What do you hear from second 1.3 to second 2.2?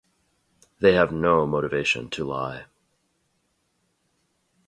motivation